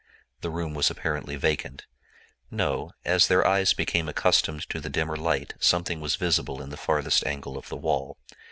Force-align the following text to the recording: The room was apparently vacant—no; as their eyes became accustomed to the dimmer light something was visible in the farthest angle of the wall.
The 0.39 0.49
room 0.49 0.73
was 0.73 0.89
apparently 0.89 1.35
vacant—no; 1.35 2.89
as 3.05 3.27
their 3.27 3.45
eyes 3.45 3.75
became 3.75 4.09
accustomed 4.09 4.67
to 4.71 4.79
the 4.79 4.89
dimmer 4.89 5.15
light 5.15 5.53
something 5.59 6.01
was 6.01 6.15
visible 6.15 6.59
in 6.59 6.71
the 6.71 6.75
farthest 6.75 7.23
angle 7.23 7.55
of 7.55 7.69
the 7.69 7.77
wall. 7.77 8.17